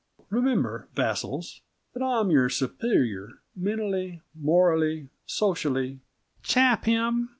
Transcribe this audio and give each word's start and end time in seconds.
Remember, 0.31 0.87
vassals, 0.95 1.61
that 1.93 2.01
I'm 2.03 2.31
your 2.31 2.49
superior, 2.49 3.39
mentally, 3.55 4.21
morally, 4.33 5.09
socially" 5.27 5.99
"Chap 6.41 6.85
him!" 6.85 7.29